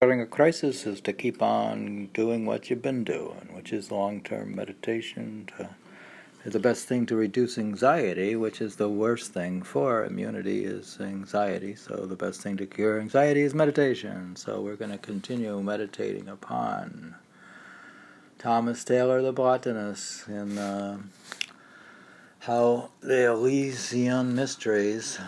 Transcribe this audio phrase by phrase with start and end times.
[0.00, 4.20] during a crisis is to keep on doing what you've been doing, which is long
[4.20, 5.48] term meditation.
[5.56, 5.70] To,
[6.48, 11.74] the best thing to reduce anxiety, which is the worst thing for immunity, is anxiety.
[11.74, 14.36] So, the best thing to cure anxiety is meditation.
[14.36, 17.16] So, we're going to continue meditating upon
[18.38, 20.98] Thomas Taylor the platonist in uh,
[22.38, 25.18] how the Eleusinian Mysteries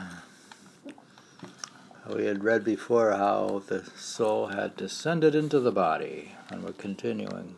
[2.14, 7.56] we had read before how the soul had descended into the body, and we're continuing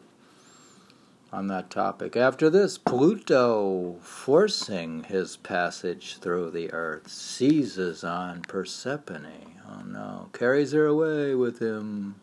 [1.33, 2.17] on that topic.
[2.17, 9.57] After this, Pluto, forcing his passage through the earth, seizes on Persephone.
[9.67, 12.17] Oh no, carries her away with him,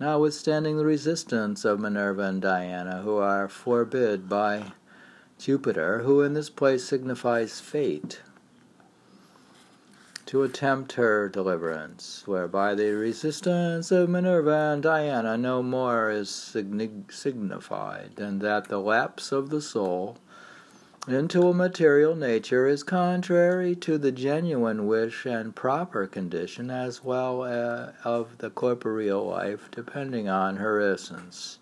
[0.00, 4.72] notwithstanding the resistance of Minerva and Diana, who are forbid by
[5.38, 8.22] Jupiter, who in this place signifies fate
[10.32, 18.12] to attempt her deliverance, whereby the resistance of Minerva and Diana no more is signified
[18.16, 20.16] than that the lapse of the soul
[21.06, 27.42] into a material nature is contrary to the genuine wish and proper condition as well
[27.42, 31.58] uh, of the corporeal life depending on her essence.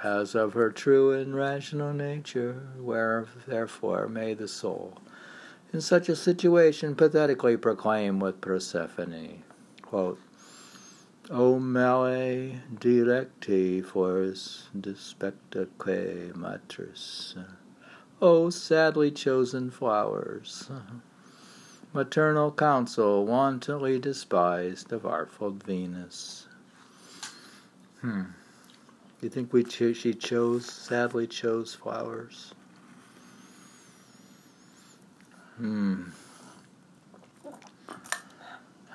[0.00, 4.96] As of her true and rational nature where therefore may the soul
[5.74, 9.42] in such a situation pathetically proclaim with Persephone,
[9.82, 10.20] quote,
[11.30, 17.34] O male directi fors despectaque matris,
[18.22, 20.70] O sadly chosen flowers,
[21.92, 26.46] maternal counsel wantonly despised of artful Venus.
[28.00, 28.22] Hmm.
[29.20, 32.54] You think we cho- she chose, sadly chose flowers?
[35.56, 36.04] Hmm.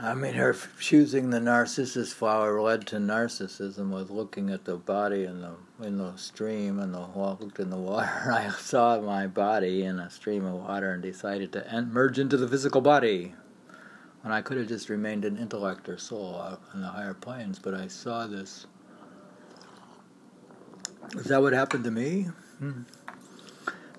[0.02, 3.90] I mean, her choosing the narcissus flower led to narcissism.
[3.90, 7.78] Was looking at the body in the in the stream and the looked in the
[7.78, 8.32] water.
[8.34, 12.38] I saw my body in a stream of water and decided to en- merge into
[12.38, 13.34] the physical body.
[14.22, 17.74] When I could have just remained an intellect or soul in the higher planes, but
[17.74, 18.68] I saw this.
[21.16, 22.28] Is that what happened to me?
[22.60, 22.84] Hmm.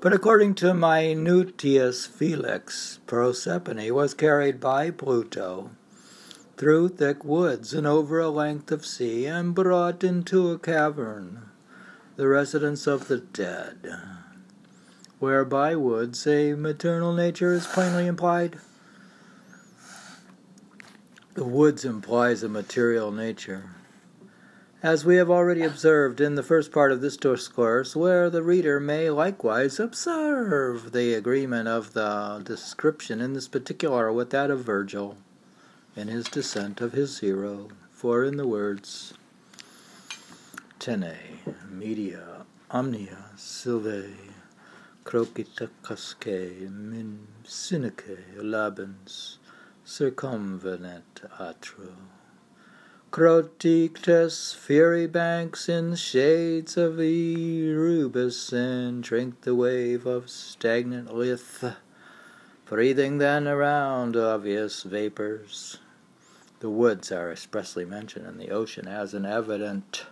[0.01, 5.73] But according to Minutius Felix, Proserpine was carried by Pluto
[6.57, 11.51] through thick woods and over a length of sea and brought into a cavern,
[12.17, 13.95] the residence of the dead,
[15.19, 18.59] where by woods a maternal nature is plainly implied.
[21.35, 23.75] The woods implies a material nature
[24.83, 28.81] as we have already observed in the first part of this discourse, where the reader
[28.81, 35.19] may likewise observe the agreement of the description in this particular with that of Virgil
[35.95, 37.69] in his descent of his hero.
[37.93, 39.13] For in the words,
[40.79, 41.15] Tene,
[41.69, 44.15] media, omnia, silvae,
[45.05, 49.37] crocitacusque, min sinique, labens,
[49.85, 51.03] circumvenet
[51.39, 51.93] atro.
[53.11, 61.75] Crotictus fiery banks in shades of Erebus and drink the wave of stagnant Lethe,
[62.67, 65.79] breathing then around obvious vapors.
[66.61, 70.07] The woods are expressly mentioned in the ocean as an evident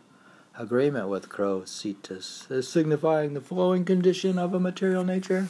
[0.58, 5.48] agreement with Crocetus, as signifying the flowing condition of a material nature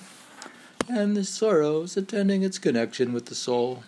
[0.87, 3.85] and the sorrows attending its connection with the soul.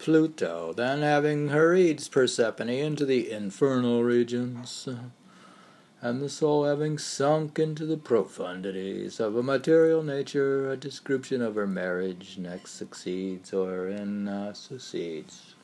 [0.00, 4.88] Pluto, then having hurried Persephone into the infernal regions,
[6.00, 11.54] and the soul having sunk into the profundities of a material nature, a description of
[11.54, 15.54] her marriage next succeeds or in uh, succeeds.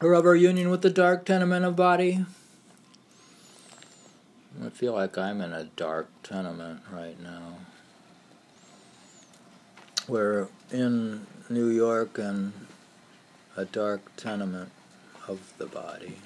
[0.00, 2.26] Or of her union with the dark tenement of body.
[4.60, 7.58] I feel like I'm in a dark tenement right now.
[10.08, 12.52] We're in New York and
[13.56, 14.70] a dark tenement
[15.28, 16.16] of the body.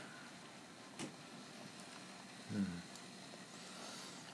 [2.53, 2.81] Hmm.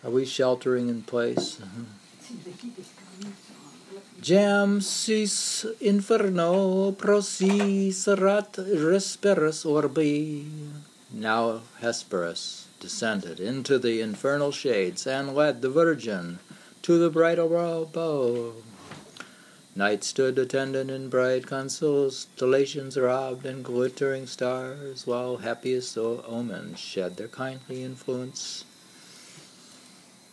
[0.04, 1.60] Are we sheltering in place?
[4.20, 10.46] Jam sis inferno prociserat Hesperus orbi.
[11.12, 16.38] Now Hesperus descended into the infernal shades and led the Virgin
[16.82, 17.48] to the bridal
[17.92, 18.54] bow.
[19.74, 27.28] Night stood attendant in bright constellations robbed and glittering stars, while happiest omens shed their
[27.28, 28.64] kindly influence.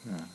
[0.03, 0.25] Hmm.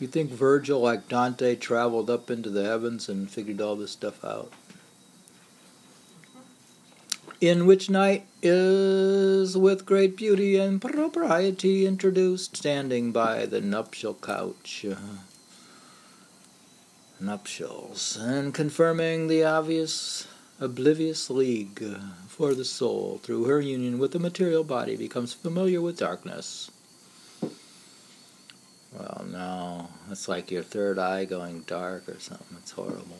[0.00, 4.24] You think Virgil, like Dante, traveled up into the heavens and figured all this stuff
[4.24, 4.52] out?
[7.40, 14.86] In which night is with great beauty and propriety introduced, standing by the nuptial couch.
[17.20, 20.26] Nuptials, and confirming the obvious
[20.58, 21.82] oblivious league
[22.26, 26.70] for the soul through her union with the material body becomes familiar with darkness.
[28.92, 32.56] Well, no, it's like your third eye going dark or something.
[32.62, 33.18] It's horrible.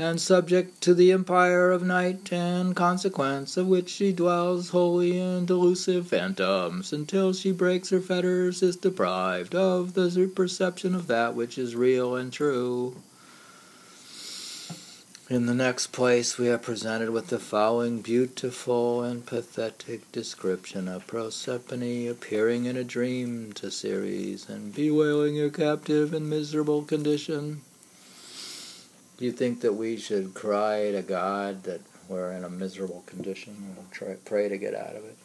[0.00, 5.44] And subject to the empire of night, and consequence of which she dwells wholly in
[5.44, 11.58] delusive phantoms, until she breaks her fetters, is deprived of the perception of that which
[11.58, 12.94] is real and true.
[15.28, 21.08] In the next place, we are presented with the following beautiful and pathetic description of
[21.08, 27.62] Proserpine appearing in a dream to Ceres and bewailing her captive and miserable condition.
[29.18, 33.74] Do you think that we should cry to God that we're in a miserable condition
[33.76, 35.16] and try, pray to get out of it?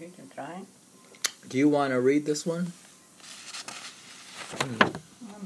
[0.00, 0.62] You can try.
[1.46, 2.72] Do you want to read this one?
[4.58, 4.92] Well,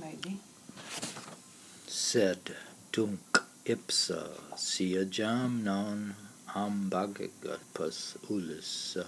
[0.01, 0.39] maybe.
[1.89, 2.55] Sed
[2.93, 6.15] tunc ipsa sia jam non
[6.55, 9.05] ambagapus ulis.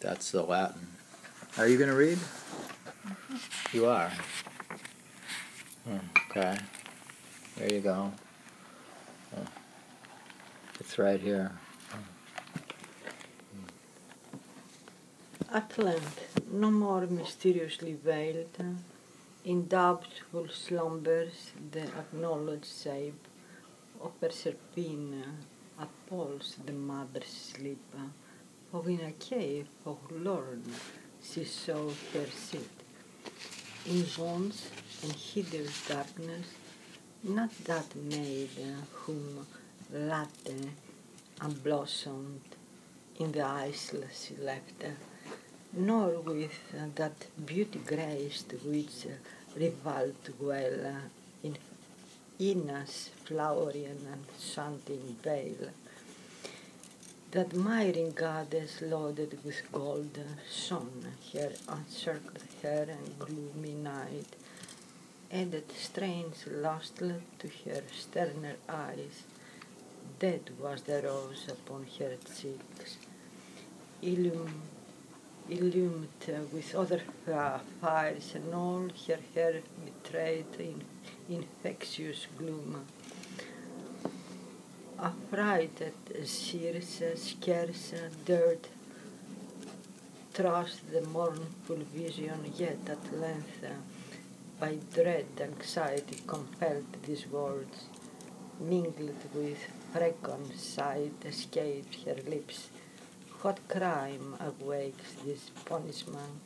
[0.00, 0.88] That's the Latin.
[1.58, 2.18] Are you going to read?
[2.18, 3.76] Mm-hmm.
[3.76, 4.12] You are.
[5.86, 5.98] Hmm,
[6.30, 6.58] okay.
[7.56, 8.12] There you go.
[9.32, 9.44] Hmm.
[10.80, 11.52] It's right here.
[11.90, 12.02] Hmm.
[15.56, 18.58] At length, no more mysteriously veiled,
[19.44, 23.28] in doubtful slumbers, the acknowledged shape
[24.02, 25.22] of Proserpine
[25.78, 27.94] appalls the mother's sleep.
[28.72, 30.64] For in a cave forlorn
[31.22, 32.68] she saw her sit,
[33.86, 34.68] in bonds
[35.06, 36.46] and hideous darkness,
[37.22, 39.46] not that maid uh, whom
[39.92, 40.70] latte
[41.40, 42.40] unblossomed
[43.20, 44.82] in the isles she left,
[45.72, 46.58] nor with
[46.96, 49.06] that beauty graced which
[49.54, 50.96] revolved well
[51.44, 51.56] in
[52.40, 55.70] Enna's flowery and enchanting vale.
[57.30, 60.18] That admiring goddess loaded with gold
[60.50, 64.34] shone her encircled hair and gloomy night,
[65.40, 69.16] added strange lustre to her sterner eyes.
[70.18, 72.96] Dead was the rose upon her cheeks,
[74.00, 74.62] illum,
[75.50, 80.82] illumined with other uh, fires, and all her hair betrayed in
[81.28, 82.86] infectious gloom.
[84.98, 85.92] Affrighted
[86.24, 87.92] Circe scarce
[88.24, 88.68] dared
[90.32, 93.62] trust the mournful vision, yet at length
[94.58, 97.84] by dread anxiety compelled these words,
[98.58, 99.58] mingled with
[99.94, 102.70] reconciled escaped her lips.
[103.42, 106.40] What crime awakes this punishment?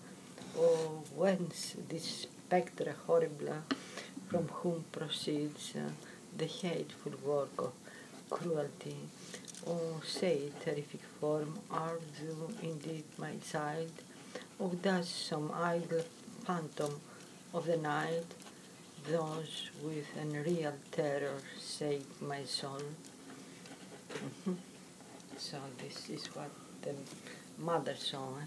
[0.59, 3.63] Oh, whence this spectre horrible,
[4.29, 5.91] from whom proceeds uh,
[6.37, 7.73] the hateful work of
[8.29, 8.97] cruelty?
[9.67, 13.93] Oh, say, terrific form, are you indeed my child?
[14.59, 16.05] Or does some idle
[16.45, 17.01] phantom
[17.53, 18.27] of the night,
[19.09, 22.83] those with unreal terror shake my soul?
[24.13, 24.57] Mhm.
[25.39, 26.51] So this is what
[26.83, 26.95] the
[27.59, 28.37] mother saw.
[28.39, 28.45] eh?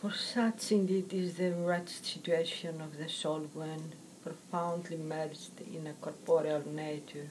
[0.00, 3.92] For such indeed is the wretched situation of the soul when
[4.24, 7.28] profoundly merged in a corporeal nature,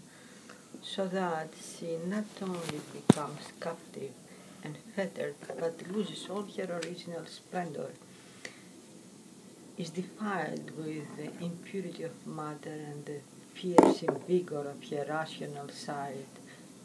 [0.84, 4.14] so that she not only becomes captive
[4.64, 7.92] and fettered, but loses all her original splendor,
[9.80, 13.20] is defiled with the impurity of matter and the
[13.56, 16.32] piercing vigor of her rational side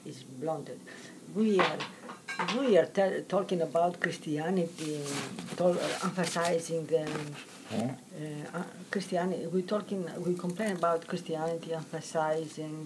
[0.06, 0.78] is blunted.
[1.34, 1.78] We are
[2.58, 5.00] we are t- talking about Christianity,
[5.56, 7.04] to- emphasizing the
[7.70, 7.76] Huh?
[7.82, 9.46] uh, uh, Christianity.
[9.46, 12.76] We talking we complain about Christianity emphasizing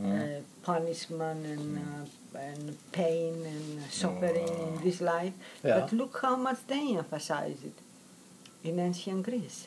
[0.00, 5.32] uh, punishment and uh, and pain and suffering in this life.
[5.64, 5.80] Yeah.
[5.80, 7.76] But look how much they emphasize it
[8.68, 9.66] in ancient Greece.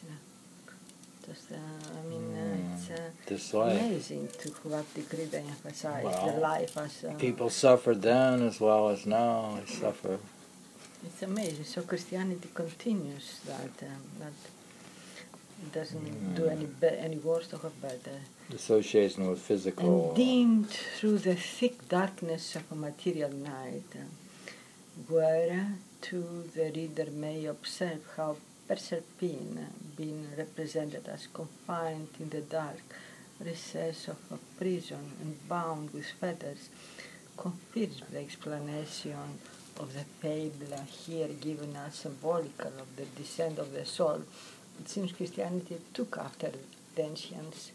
[1.27, 2.93] Just, uh, I mean, uh,
[3.27, 7.03] it's uh, amazing to what degree they emphasize the Well, life as.
[7.03, 9.60] Uh, People suffered then as well as now.
[9.60, 10.17] They suffer.
[11.05, 11.65] It's amazing.
[11.65, 14.38] So Christianity continues that um, that
[15.63, 18.17] it doesn't do any be- any worse or better.
[18.53, 20.08] Association with physical.
[20.08, 24.05] And dimmed through the thick darkness of a material night, uh,
[25.08, 25.67] where
[26.01, 28.38] to the reader may observe how
[28.71, 32.79] Persephone, being represented as confined in the dark
[33.41, 36.69] recess of a prison and bound with fetters,
[37.35, 39.39] confirms the explanation
[39.77, 44.21] of the fable here given as symbolical of the descent of the soul.
[44.79, 46.51] It seems Christianity took after
[46.95, 47.73] the ancients.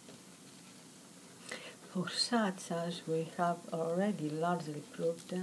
[1.92, 5.34] For such as we have already largely proved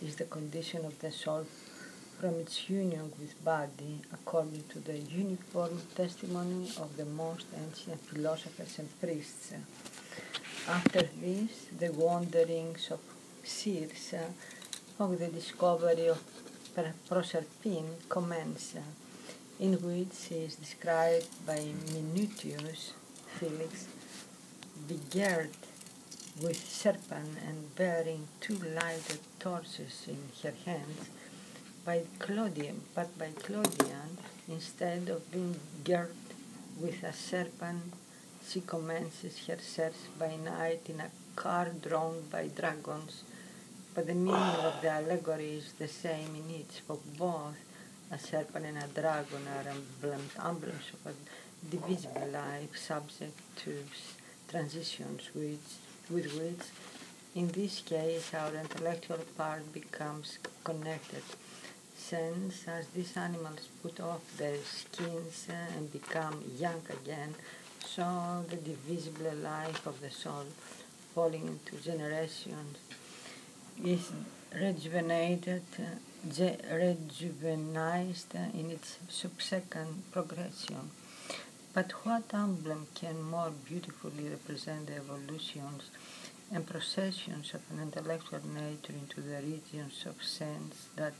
[0.00, 1.44] is the condition of the soul
[2.18, 8.78] from its union with body according to the uniform testimony of the most ancient philosophers
[8.78, 9.52] and priests.
[10.68, 13.00] After this, the wanderings of
[13.44, 14.14] Circe
[14.98, 16.22] of the discovery of
[17.08, 18.74] Proserpine commence,
[19.60, 21.60] in which she is described by
[21.92, 22.94] Minutius
[23.36, 23.86] Felix,
[24.88, 25.54] begirt
[26.40, 31.08] with serpent and bearing two lighted torches in her hands,
[31.84, 34.16] by Claudian, but by Claudian,
[34.48, 36.14] instead of being girt
[36.80, 37.92] with a serpent,
[38.48, 43.24] she commences her search by night in a car drawn by dragons.
[43.94, 47.56] But the meaning of the allegory is the same in each, for both
[48.10, 53.84] a serpent and a dragon are emblems, emblems of a divisible life subject to
[54.48, 55.68] transitions which,
[56.10, 56.66] with which,
[57.34, 61.22] in this case, our intellectual part becomes connected
[62.10, 67.34] sense as these animals put off their skins and become young again,
[67.84, 70.46] so the divisible life of the soul,
[71.14, 72.78] falling into generations,
[73.82, 74.12] is
[74.54, 75.62] rejuvenated,
[76.26, 80.90] rejuvenized in its subsequent progression.
[81.72, 85.90] But what emblem can more beautifully represent the evolutions
[86.52, 91.14] and processions of an intellectual nature into the regions of sense that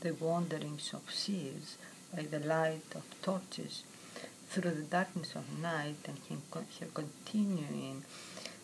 [0.00, 1.78] the wanderings of Ceres
[2.14, 3.84] by the light of torches
[4.48, 8.04] through the darkness of night and him her continuing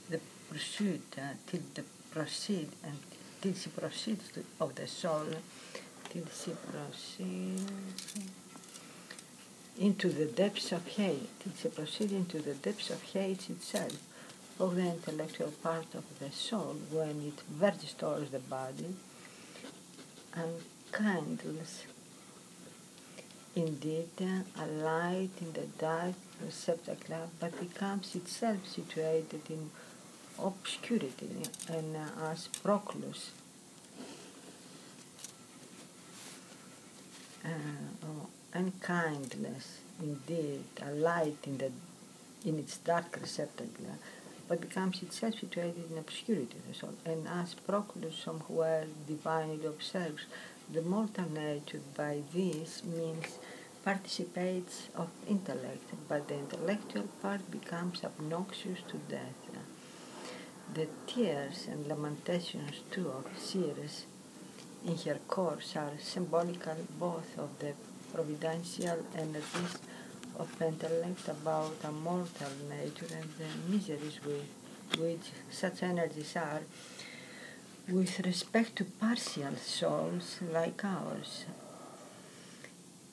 [0.08, 0.20] the
[0.50, 2.98] pursuit uh, till the proceed and
[3.40, 5.26] till she proceeds to, of the soul
[6.10, 7.72] till she proceeds
[9.78, 13.96] into the depths of hate, till she proceeds into the depths of hate itself,
[14.58, 18.94] of the intellectual part of the soul when it verges towards the body
[20.34, 20.52] and
[20.92, 21.84] kindles
[23.54, 24.08] indeed
[24.58, 29.70] a light in the dark receptacle, but becomes itself situated in
[30.38, 33.30] obscurity and uh, as Proclus.
[37.44, 37.48] Uh,
[38.04, 41.72] oh, and kindness, indeed, a light in, the,
[42.44, 43.86] in its dark receptacle,
[44.48, 46.56] but becomes itself situated in obscurity,
[47.06, 50.24] and as Proclus somewhere divinely observes,
[50.72, 53.38] the mortal nature by this means
[53.84, 59.34] participates of intellect, but the intellectual part becomes obnoxious to death.
[60.72, 64.04] The tears and lamentations too of Ceres
[64.86, 67.72] in her course are symbolical both of the
[68.14, 69.78] providential energies
[70.38, 74.46] of intellect about a mortal nature and the miseries with
[74.98, 76.62] which such energies are
[77.88, 81.44] with respect to partial souls like ours,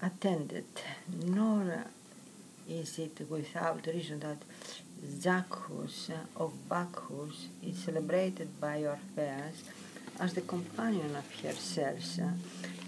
[0.02, 0.66] attended,
[1.26, 1.86] nor
[2.70, 4.38] is it without reason that
[5.04, 9.64] Iacchus of Bacchus is celebrated by Orpheus
[10.20, 12.20] as the companion of her Circe,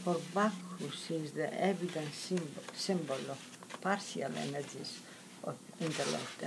[0.03, 3.39] for Bacchus is the evident symbol, symbol of
[3.81, 4.99] partial energies
[5.43, 6.43] of intellect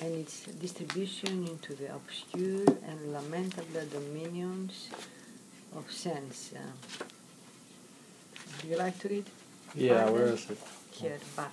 [0.00, 4.88] and its distribution into the obscure and lamentable dominions
[5.76, 6.52] of sense.
[6.54, 7.04] Uh,
[8.60, 9.24] do you like to read?
[9.74, 10.58] Yeah, where is it?
[10.92, 11.52] Here, back.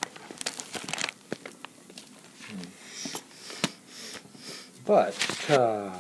[4.86, 5.16] But
[5.52, 5.92] uh,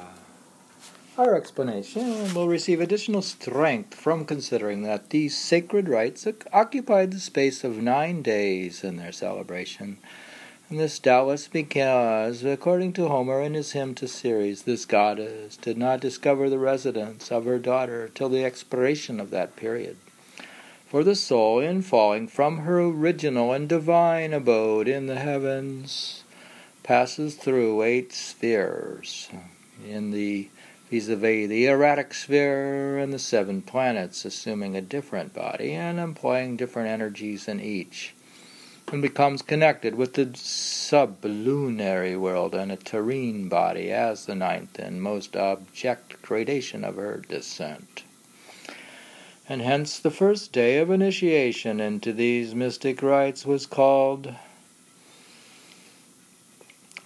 [1.17, 7.63] our explanation will receive additional strength from considering that these sacred rites occupied the space
[7.63, 9.99] of nine days in their celebration
[10.69, 15.77] and this doubtless because, according to Homer in his hymn to Ceres, this goddess did
[15.77, 19.97] not discover the residence of her daughter till the expiration of that period.
[20.85, 26.23] For the soul, in falling from her original and divine abode in the heavens,
[26.83, 29.27] passes through eight spheres
[29.87, 30.49] in the
[30.91, 36.89] vis-a-vis the erratic sphere and the seven planets, assuming a different body and employing different
[36.89, 38.13] energies in each
[38.91, 45.01] and becomes connected with the sublunary world and a terrene body as the ninth and
[45.01, 48.03] most object gradation of her descent.
[49.47, 54.33] And hence the first day of initiation into these mystic rites was called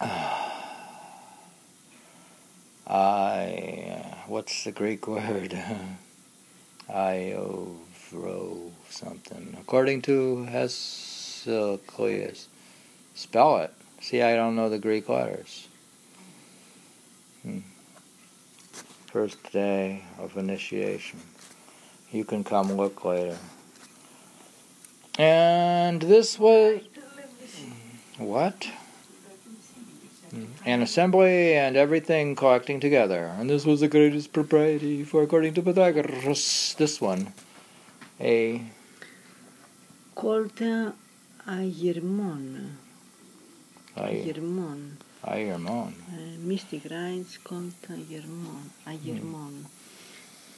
[2.86, 4.14] I.
[4.26, 5.58] What's the Greek word?
[6.88, 9.56] Iovro something.
[9.60, 10.44] According to
[11.44, 12.46] Hesychius.
[13.14, 13.72] Spell it.
[14.00, 15.68] See, I don't know the Greek letters.
[17.42, 17.60] Hmm.
[19.06, 21.20] First day of initiation.
[22.10, 23.38] You can come look later.
[25.18, 26.82] And this was.
[28.18, 28.68] What?
[30.64, 33.32] An assembly and everything collecting together.
[33.38, 37.32] And this was the greatest propriety, for according to Pythagoras, this one,
[38.20, 38.62] a.
[41.46, 42.70] Agirmon.
[46.08, 48.70] Uh, mystic rites colta agirmon.
[48.86, 49.64] Agirmon.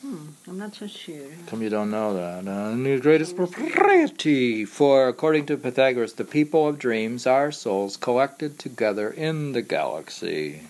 [0.03, 1.31] Hmm, I'm not so sure.
[1.47, 2.47] Come, you don't know that.
[2.47, 8.59] Uh, the greatest propriety, for according to Pythagoras, the people of dreams are souls collected
[8.59, 10.63] together in the galaxy.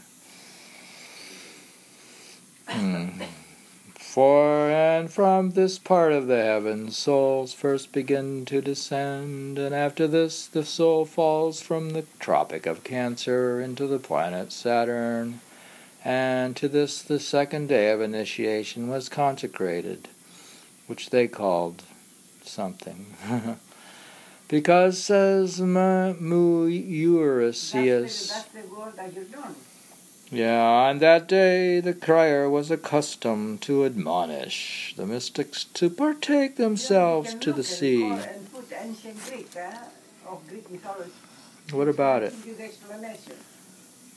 [2.69, 3.23] Hmm.
[4.17, 10.07] For and from this part of the heavens, souls first begin to descend, and after
[10.07, 15.41] this, the soul falls from the Tropic of Cancer into the planet Saturn
[16.03, 20.09] and to this the second day of initiation was consecrated,
[20.87, 21.83] which they called
[22.43, 23.15] something.
[24.49, 26.21] because, says Meursius,
[28.31, 29.57] That's the word that doing.
[30.31, 37.35] Yeah, on that day the crier was accustomed to admonish the mystics to partake themselves
[37.35, 38.01] to the sea.
[38.01, 39.79] call And put ancient Greek, eh,
[40.29, 41.11] of Greek mythology.
[41.71, 42.35] What about it?
[42.45, 43.35] You the explanation.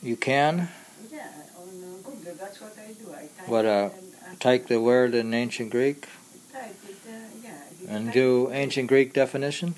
[0.02, 0.68] You can
[1.12, 1.26] Yeah,
[1.58, 3.12] on uh, Google, that's what I do.
[3.12, 6.08] I type What, uh, and, uh, take the word in ancient Greek
[6.52, 7.12] type it, uh,
[7.44, 7.94] yeah.
[7.96, 9.74] and do ancient Greek definition?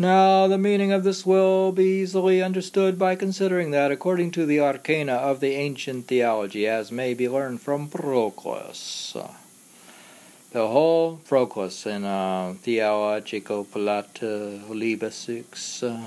[0.00, 4.58] Now, the meaning of this will be easily understood by considering that, according to the
[4.58, 9.34] arcana of the ancient theology, as may be learned from Proclus, uh,
[10.52, 16.06] the whole Proclus in uh, Theologico Palata Liba 6, uh,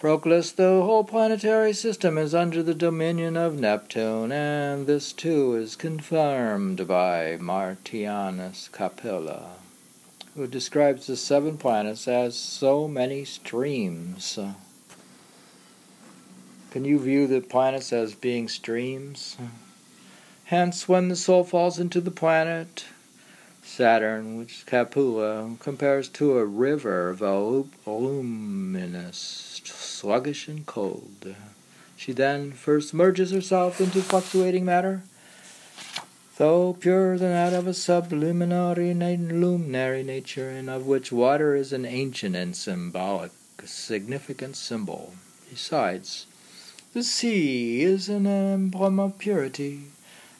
[0.00, 5.76] Proclus, the whole planetary system is under the dominion of Neptune, and this too is
[5.76, 9.58] confirmed by Martianus Capella
[10.38, 14.38] who describes the seven planets as so many streams.
[16.70, 19.36] Can you view the planets as being streams?
[20.44, 22.84] Hence, when the soul falls into the planet
[23.64, 31.34] Saturn, which Capella compares to a river, vol- voluminous, sluggish, and cold,
[31.96, 35.02] she then first merges herself into fluctuating matter
[36.38, 41.72] though purer than that of a subliminary na- luminary nature, and of which water is
[41.72, 43.32] an ancient and symbolic,
[43.64, 45.14] significant symbol.
[45.50, 46.26] Besides,
[46.94, 49.86] the sea is an emblem of purity,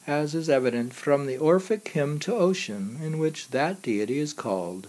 [0.07, 4.87] as is evident from the Orphic hymn to Ocean, in which that deity is called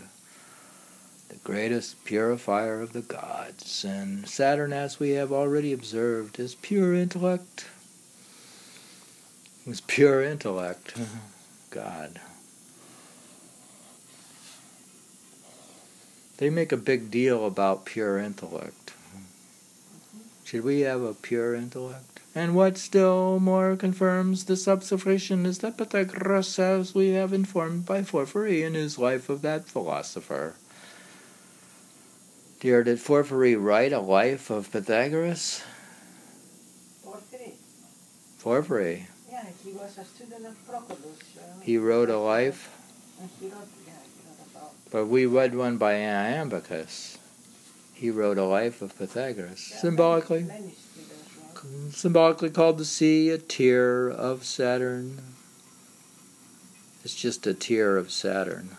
[1.29, 6.95] the greatest purifier of the gods, and Saturn, as we have already observed, is pure
[6.95, 7.67] intellect.
[9.71, 10.99] It's pure intellect.
[11.71, 12.19] God.
[16.39, 18.95] They make a big deal about pure intellect.
[20.43, 22.19] Should we have a pure intellect?
[22.35, 28.03] And what still more confirms this observation is that Pythagoras, as we have informed by
[28.03, 30.57] Porphyry in his life of that philosopher.
[32.59, 35.63] Dear, did Porphyry write a life of Pythagoras?
[37.05, 37.55] Porphyry.
[38.41, 39.07] Porphyry.
[41.63, 42.71] He wrote a life,
[44.91, 47.19] but we read one by Iamblichus.
[47.95, 50.47] He wrote a life of Pythagoras, symbolically,
[51.91, 55.21] symbolically called the sea a tear of Saturn.
[57.05, 58.77] It's just a tear of Saturn.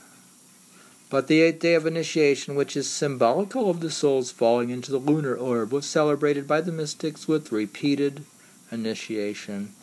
[1.10, 4.97] But the eighth day of initiation, which is symbolical of the soul's falling into the
[4.97, 8.24] lunar orb, was celebrated by the mystics with repeated
[8.71, 9.74] initiation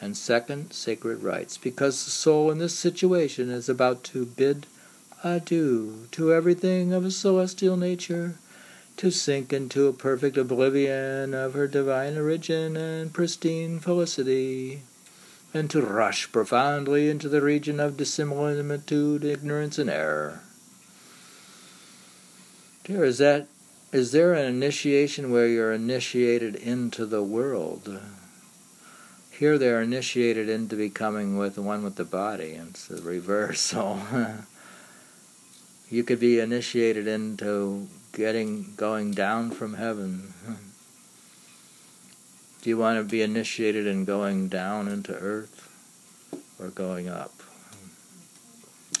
[0.00, 4.66] and second sacred rites, because the soul in this situation is about to bid
[5.24, 8.36] adieu to everything of a celestial nature,
[8.96, 14.82] to sink into a perfect oblivion of her divine origin and pristine felicity,
[15.52, 20.40] and to rush profoundly into the region of dissimilitude, ignorance, and error.
[22.84, 23.48] Dear, is that
[23.92, 28.00] is there an initiation where you're initiated into the world?
[29.38, 34.00] Here they're initiated into becoming with one with the body, and it's the reversal.
[35.90, 40.32] you could be initiated into getting going down from heaven.
[42.62, 45.68] Do you want to be initiated in going down into earth
[46.58, 47.35] or going up?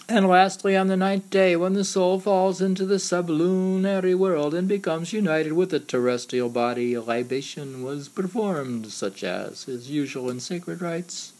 [0.08, 4.68] And lastly, on the ninth day, when the soul falls into the sublunary world and
[4.68, 10.38] becomes united with the terrestrial body, a libation was performed, such as is usual in
[10.38, 11.32] sacred rites.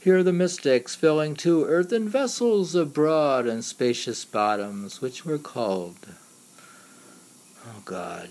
[0.00, 5.96] Here the mystics filling two earthen vessels of broad and spacious bottoms, which were called,
[7.66, 8.28] oh God,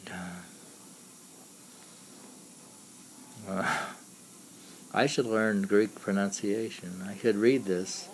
[3.50, 3.80] uh,
[4.94, 7.04] I should learn Greek pronunciation.
[7.06, 8.08] I could read this.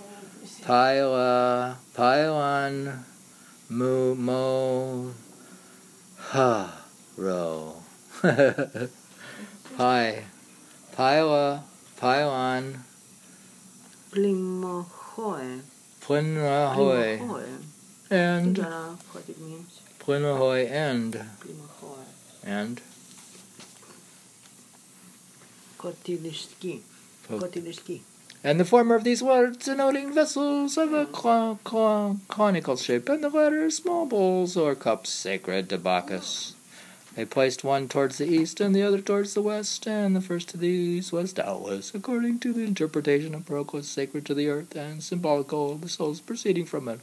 [0.65, 3.06] Pila, pylon,
[3.69, 5.12] mu, mo,
[6.17, 6.82] ha,
[7.17, 7.76] ro.
[8.22, 10.24] Pi,
[10.95, 11.63] pila,
[11.98, 12.84] pylon,
[14.12, 15.62] Plimohoe.
[16.02, 17.62] Plimohoe.
[18.10, 19.80] and what it means?
[20.00, 22.04] plinahoy, and, Plimohoe.
[22.43, 22.82] and,
[25.78, 26.82] Kotiliski.
[27.30, 28.02] Kotiliski.
[28.43, 33.23] And the former of these words denoting vessels of a cl- cl- conical shape, and
[33.23, 36.56] the latter small bowls or cups sacred to Bacchus.
[37.15, 40.54] They placed one towards the east and the other towards the west, and the first
[40.54, 45.04] of these was doubtless, according to the interpretation of Proclus, sacred to the earth and
[45.04, 47.02] symbolical of the souls proceeding from an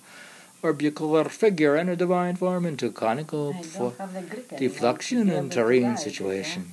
[0.62, 4.58] orbicular figure and a divine form into conical I fo- don't have the Greek anymore.
[4.58, 6.70] deflection and terrene situation.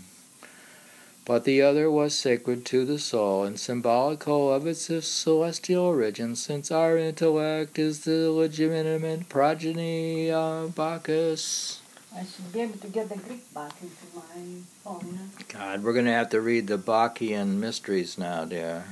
[1.26, 6.70] But the other was sacred to the soul and symbolical of its celestial origin, since
[6.70, 11.80] our intellect is the legitimate progeny of Bacchus.
[12.14, 15.32] I should be able to get the Greek back into my phone.
[15.48, 18.84] God, we're going to have to read the Bacchian mysteries now, dear.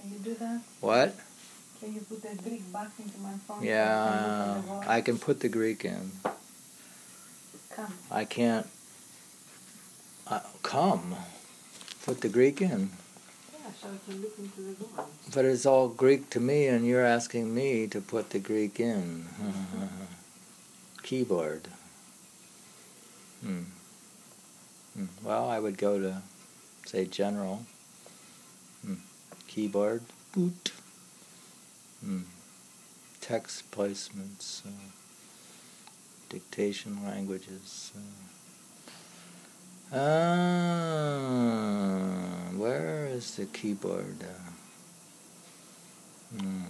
[0.00, 0.60] Can you do that?
[0.80, 1.16] What?
[1.80, 3.64] Can you put the Greek back into my phone?
[3.64, 6.12] Yeah, So I can look at the I can put the Greek in.
[7.70, 7.94] Come.
[8.10, 8.66] I can't.
[10.26, 11.16] Uh, come.
[12.08, 12.88] Put the Greek in.
[13.52, 15.10] Yeah, so I can look into the words.
[15.34, 19.26] But it's all Greek to me, and you're asking me to put the Greek in.
[21.02, 21.68] Keyboard.
[23.42, 23.64] Hmm.
[24.94, 25.04] Hmm.
[25.22, 26.22] Well, I would go to,
[26.86, 27.66] say, general.
[28.82, 28.94] Hmm.
[29.46, 30.00] Keyboard.
[30.32, 30.72] Boot.
[32.02, 32.22] Hmm.
[33.20, 34.66] Text placements.
[34.66, 34.70] Uh,
[36.30, 37.92] dictation languages.
[37.94, 38.27] Uh,
[39.92, 41.38] ah,
[42.56, 44.22] where is the keyboard?
[44.22, 44.50] Uh,
[46.36, 46.62] hmm.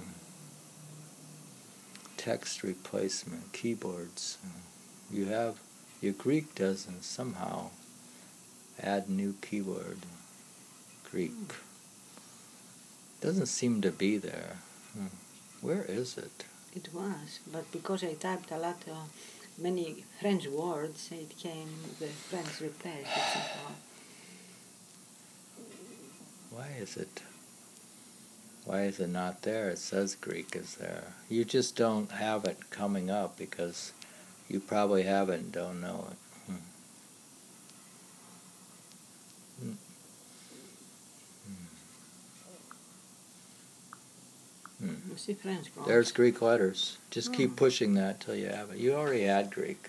[2.16, 4.38] Text replacement keyboards.
[4.44, 4.48] Uh,
[5.10, 5.58] you have
[6.00, 7.70] your Greek doesn't somehow
[8.80, 9.98] add new keyword.
[11.10, 11.32] Greek
[13.20, 14.58] doesn't seem to be there.
[14.94, 15.06] Hmm.
[15.60, 16.44] Where is it?
[16.74, 19.10] It was, but because I typed a lot of
[19.58, 21.68] many French words, it came,
[21.98, 22.60] the French
[23.04, 23.72] somehow.
[26.50, 27.22] Why is it?
[28.64, 29.70] Why is it not there?
[29.70, 31.14] It says Greek is there.
[31.28, 33.92] You just don't have it coming up because
[34.48, 36.16] you probably haven't, don't know it.
[36.46, 36.56] Hmm.
[39.60, 39.72] Hmm.
[44.78, 44.78] Hmm.
[44.80, 45.07] You see French words?
[45.86, 46.96] There's Greek letters.
[47.10, 47.32] Just Oh.
[47.32, 48.78] keep pushing that till you have it.
[48.78, 49.88] You already had Greek.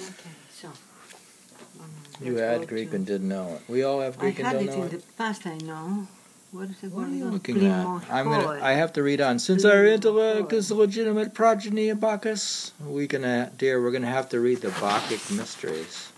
[0.00, 0.68] Okay, so.
[0.68, 3.62] um, You had Greek to- and didn't know it.
[3.70, 4.92] We all have I Greek and had don't it know in it.
[4.92, 6.06] in the past, I know.
[6.52, 7.32] What is it What are you called?
[7.32, 7.84] looking at?
[8.10, 8.60] I'm gonna.
[8.62, 9.38] I have to read on.
[9.40, 10.52] Since our intellect Plimohoi.
[10.52, 14.60] is the legitimate progeny of Bacchus, we can, uh, dear, we're gonna have to read
[14.60, 16.08] the Bacchic mysteries,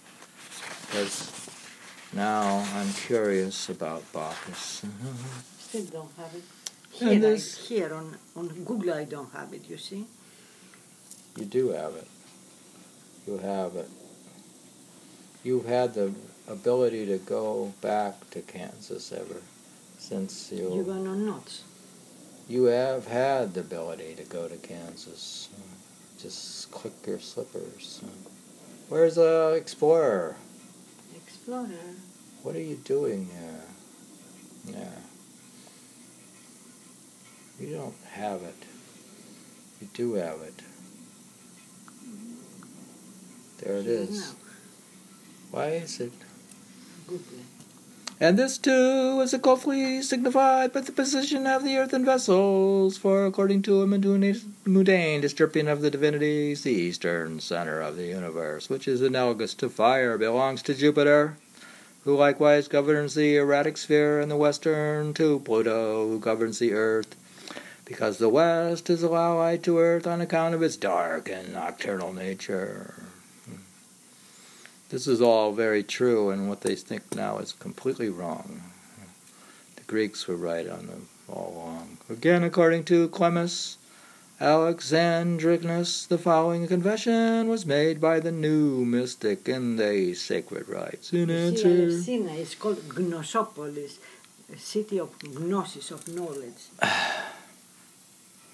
[0.83, 1.31] because
[2.13, 4.83] now I'm curious about Bacchus.
[5.59, 6.43] Still don't have it.
[7.01, 10.07] And Here, I, here on, on Google, I don't have it, you see?
[11.37, 12.09] You do have it.
[13.27, 13.89] You have it.
[15.45, 16.13] You've had the
[16.49, 19.43] ability to go back to Kansas ever
[19.99, 20.75] since you.
[20.75, 21.65] You were on notes.
[22.49, 25.49] You have had the ability to go to Kansas.
[26.19, 28.01] Just click your slippers.
[28.89, 30.37] Where's the Explorer?
[31.15, 31.69] Explorer.
[32.43, 34.75] What are you doing here?
[34.75, 35.06] There.
[37.59, 38.65] You don't have it.
[39.81, 40.63] You do have it.
[43.59, 44.21] There it Here is.
[44.21, 44.37] now.
[45.51, 46.13] Why is it?
[48.19, 53.63] And this too is equally signified by the position of the earthen vessels, for according
[53.63, 58.89] to a mundane mundane description of the divinities, the eastern center of the universe, which
[58.89, 61.37] is analogous to fire, belongs to Jupiter,
[62.05, 67.15] who likewise governs the erratic sphere, and the western to Pluto, who governs the earth,
[67.87, 73.05] because the west is allied to earth on account of its dark and nocturnal nature.
[74.91, 78.63] This is all very true, and what they think now is completely wrong.
[79.77, 81.99] The Greeks were right on them all along.
[82.11, 83.79] Again, according to Clemens,
[84.41, 91.13] Alexandrinus, the following confession was made by the new mystic in the sacred rites.
[91.13, 93.99] In answer, Alexina is called Gnosopolis,
[94.53, 96.71] a city of gnosis, of knowledge.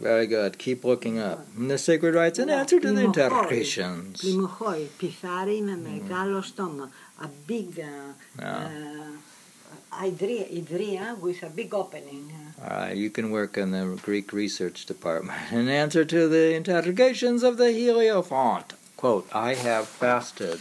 [0.02, 0.58] Very good.
[0.58, 1.46] Keep looking up.
[1.56, 4.22] The sacred rites and answer to the interrogations.
[4.22, 4.46] Mm-hmm.
[7.20, 9.12] A big uh, uh,
[9.92, 12.32] idria, with a big opening.
[12.60, 15.52] All right, you can work in the Greek research department.
[15.52, 18.72] In answer to the interrogations of the hierophant.
[18.96, 20.60] quote, I have fasted,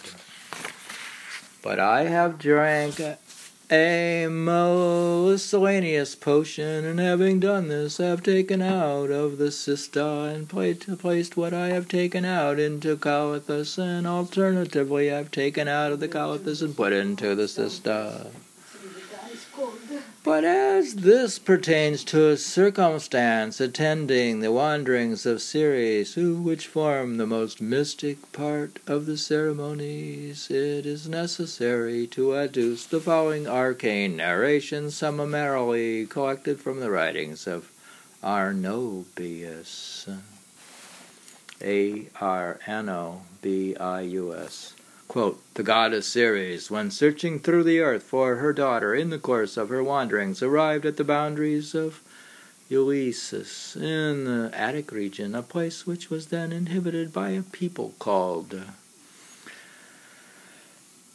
[1.63, 3.01] but I have drank
[3.71, 10.49] a miscellaneous potion, and having done this, have taken out of the cista and
[10.99, 16.09] placed what I have taken out into Calathus, and alternatively, I've taken out of the
[16.09, 18.27] Calathus and put into the cista.
[20.31, 27.27] But as this pertains to a circumstance attending the wanderings of Ceres, which form the
[27.27, 34.89] most mystic part of the ceremonies, it is necessary to adduce the following arcane narration
[34.89, 37.69] summarily collected from the writings of
[38.23, 40.07] Arnobius.
[41.61, 44.75] A R N O B I U S.
[45.11, 49.57] Quote, the goddess Ceres, when searching through the earth for her daughter in the course
[49.57, 52.01] of her wanderings, arrived at the boundaries of
[52.69, 58.57] Eleusis in the Attic region, a place which was then inhabited by a people called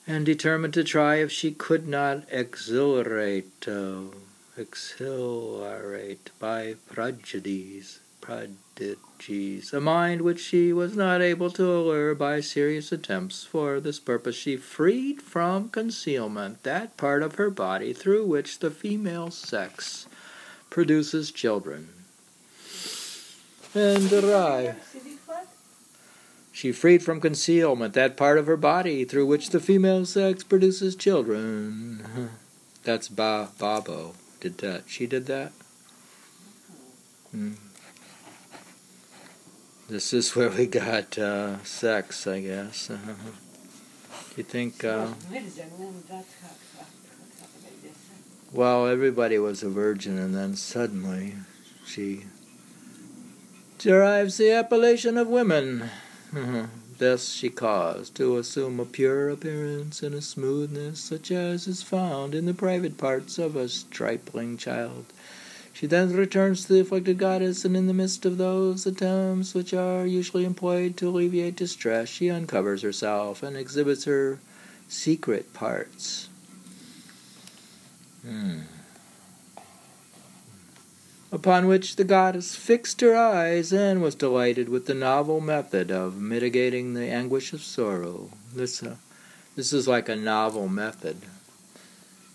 [0.06, 4.04] and determined to try if she could not exhilarate, uh,
[4.56, 12.92] exhilarate by prodigies, prodigies, a mind which she was not able to allure by serious
[12.92, 13.44] attempts.
[13.44, 18.70] For this purpose she freed from concealment that part of her body through which the
[18.70, 20.06] female sex
[20.68, 21.88] produces children.
[23.74, 24.76] And arrived.
[26.52, 30.96] She freed from concealment that part of her body through which the female sex produces
[30.96, 32.30] children.
[32.84, 34.84] That's ba Baubo did that.
[34.86, 35.52] She did that.
[37.30, 37.54] Hmm.
[39.88, 42.90] This is where we got uh, sex, I guess.
[42.90, 42.98] Uh,
[44.36, 44.84] you think?
[44.84, 45.08] Uh,
[48.52, 51.36] well, everybody was a virgin, and then suddenly
[51.86, 52.24] she
[53.78, 55.88] derives the appellation of women.
[56.98, 62.34] Thus, she caused to assume a pure appearance and a smoothness such as is found
[62.34, 65.06] in the private parts of a stripling child.
[65.78, 69.72] She then returns to the afflicted goddess, and in the midst of those attempts which
[69.72, 74.40] are usually employed to alleviate distress, she uncovers herself and exhibits her
[74.88, 76.30] secret parts.
[78.26, 78.62] Hmm.
[81.30, 86.20] Upon which the goddess fixed her eyes and was delighted with the novel method of
[86.20, 88.30] mitigating the anguish of sorrow.
[88.52, 88.96] This, uh,
[89.54, 91.18] this is like a novel method.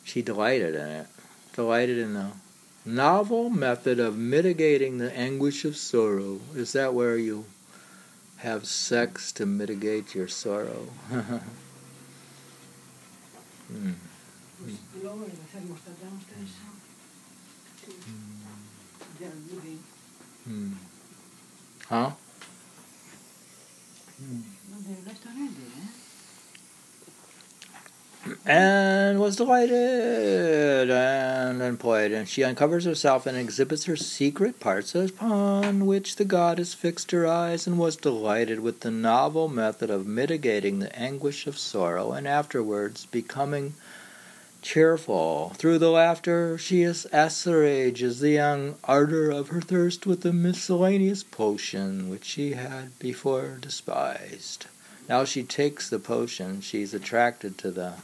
[0.06, 1.08] She delighted in it,
[1.54, 2.32] delighted in the
[2.86, 6.40] novel method of mitigating the anguish of sorrow.
[6.56, 7.46] Is that where you
[8.38, 10.88] have sex to mitigate your sorrow?
[11.10, 11.28] hmm.
[20.46, 20.74] Hmm.
[21.90, 22.12] Huh?
[28.46, 35.86] And was delighted and employed, and she uncovers herself and exhibits her secret parts, upon
[35.86, 40.80] which the goddess fixed her eyes and was delighted with the novel method of mitigating
[40.80, 43.74] the anguish of sorrow, and afterwards becoming
[44.62, 45.52] cheerful.
[45.58, 52.10] Through the laughter she assuages the young ardor of her thirst with the miscellaneous potion
[52.10, 54.68] which she had before despised.
[55.10, 57.96] Now she takes the potion, she's attracted to the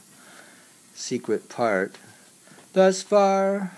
[0.99, 1.95] secret part.
[2.73, 3.71] Thus far,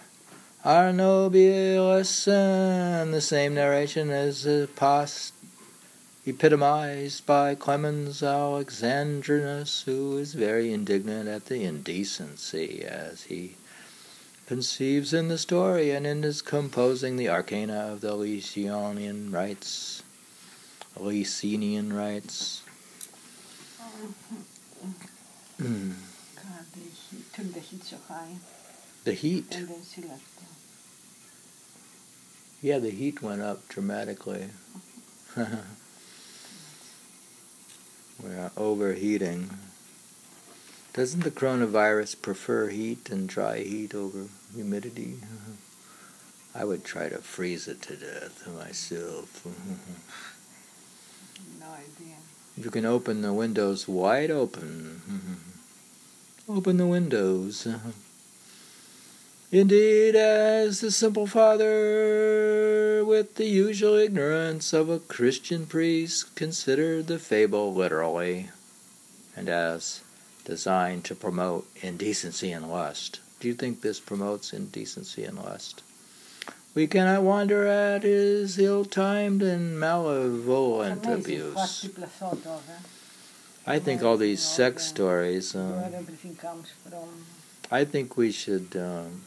[0.65, 5.33] Arnobius and the same narration as is uh, post
[6.25, 13.55] epitomized by Clemens Alexandrinus, who is very indignant at the indecency as he
[14.45, 20.03] conceives in the story and in his composing the arcana of the Elysionian rites.
[20.99, 22.61] Elysianian rites.
[23.79, 24.13] Um,
[25.57, 25.91] hmm.
[27.13, 27.53] Mm.
[27.53, 27.83] The heat.
[27.83, 28.37] so high.
[29.03, 29.55] The heat?
[29.55, 30.23] And then she left.
[32.61, 34.49] Yeah, the heat went up dramatically.
[35.35, 35.63] We're
[38.55, 39.49] overheating.
[40.93, 45.17] Doesn't the coronavirus prefer heat and dry heat over humidity?
[46.53, 49.45] I would try to freeze it to death myself.
[51.59, 52.17] no idea.
[52.57, 55.01] You can open the windows wide open.
[56.55, 57.67] Open the windows.
[59.51, 67.19] Indeed, as the simple father, with the usual ignorance of a Christian priest, considered the
[67.19, 68.49] fable literally,
[69.35, 70.01] and as
[70.45, 73.19] designed to promote indecency and lust.
[73.39, 75.83] Do you think this promotes indecency and lust?
[76.73, 81.89] We cannot wonder at his ill timed and malevolent abuse.
[83.65, 85.55] I think all these sex stories.
[85.55, 85.89] Uh,
[87.71, 89.21] I think we should um,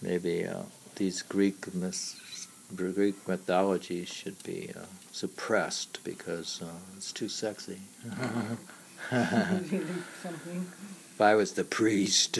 [0.00, 0.62] maybe uh,
[0.96, 7.80] these Greek myths, Greek mythologies should be uh, suppressed because uh, it's too sexy.
[9.12, 12.38] if I was the priest.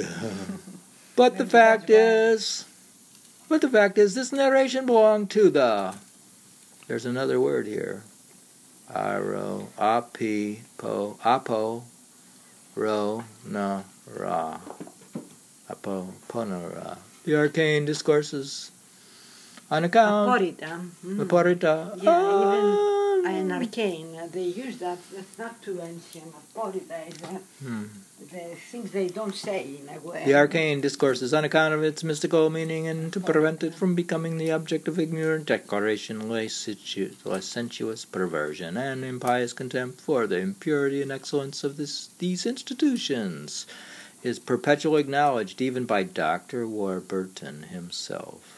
[1.16, 2.64] but the fact is,
[3.48, 5.94] but the fact is, this narration belonged to the.
[6.88, 8.04] There's another word here.
[8.90, 11.82] Aro, api, po, apo,
[12.74, 14.60] ro, na, ra.
[15.68, 18.70] Apo, ponara the arcane discourses
[19.68, 20.30] on account.
[20.30, 20.88] Aporita.
[21.04, 21.26] Mm.
[21.26, 22.02] Aporita.
[22.02, 22.42] Yeah, ah.
[22.42, 22.95] even
[23.32, 24.18] an arcane.
[24.32, 24.98] They use that.
[25.12, 26.34] That's not too ancient.
[26.74, 27.84] Is uh, hmm.
[28.18, 30.24] the things they don't say in a way.
[30.24, 34.38] The arcane discourses on account of its mystical meaning and to prevent it from becoming
[34.38, 41.62] the object of ignorant declaration, licentious perversion, and impious contempt for the impurity and excellence
[41.62, 43.66] of this, these institutions
[44.22, 46.66] is perpetually acknowledged even by Dr.
[46.66, 48.55] Warburton himself,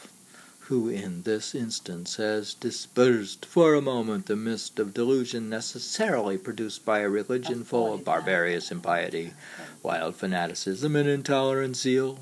[0.69, 6.85] who in this instance has dispersed for a moment the mist of delusion necessarily produced
[6.85, 9.33] by a religion full of barbarous impiety,
[9.81, 12.19] wild fanaticism, and intolerant zeal.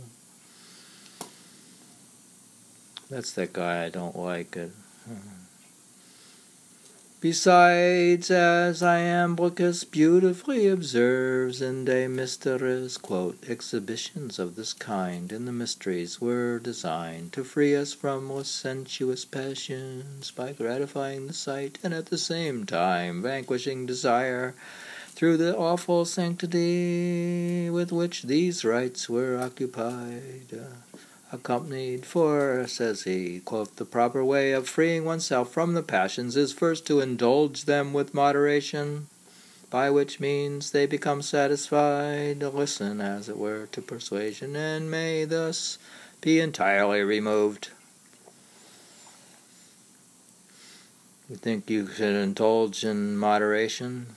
[3.09, 4.55] That's that guy I don't like.
[4.55, 4.67] Uh,
[7.19, 15.51] Besides, as Iamblichus beautifully observes in De Mysteriis, quote, exhibitions of this kind in the
[15.51, 22.05] mysteries were designed to free us from licentious passions by gratifying the sight and at
[22.05, 24.53] the same time vanquishing desire
[25.07, 30.67] through the awful sanctity with which these rites were occupied
[31.31, 36.53] accompanied, for, says he, quote, the proper way of freeing oneself from the passions is
[36.53, 39.07] first to indulge them with moderation,
[39.69, 45.77] by which means they become satisfied, listen, as it were, to persuasion, and may thus
[46.21, 47.69] be entirely removed.
[51.29, 54.15] You think you should indulge in moderation?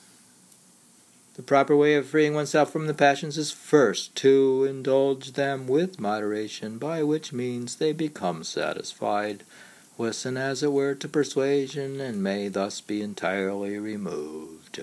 [1.35, 6.01] The proper way of freeing oneself from the passions is first to indulge them with
[6.01, 9.45] moderation, by which means they become satisfied.
[9.97, 14.81] Listen, as it were, to persuasion, and may thus be entirely removed.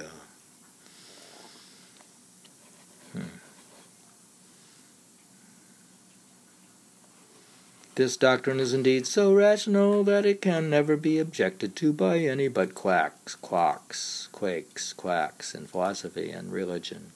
[7.97, 12.47] This doctrine is indeed so rational that it can never be objected to by any
[12.47, 17.11] but quacks, quacks, quakes, quacks in philosophy and religion.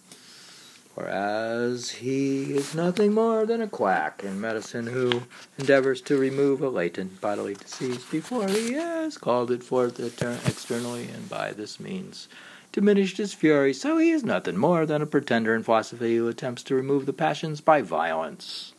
[0.96, 5.22] Whereas he is nothing more than a quack in medicine who
[5.60, 11.30] endeavors to remove a latent bodily disease before he has called it forth externally, and
[11.30, 12.28] by this means
[12.72, 13.72] diminished his fury.
[13.72, 17.14] So he is nothing more than a pretender in philosophy who attempts to remove the
[17.14, 18.74] passions by violence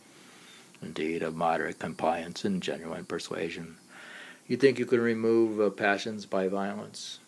[0.83, 3.77] indeed, of moderate compliance and genuine persuasion.
[4.47, 7.21] You think you can remove uh, passions by violence?